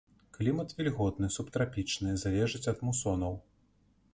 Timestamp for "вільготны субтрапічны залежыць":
0.77-2.65